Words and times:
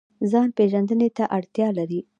ځان 0.31 0.47
پیژندنې 0.57 1.09
ته 1.17 1.23
اړتیا 1.37 1.67
لري 1.77 1.99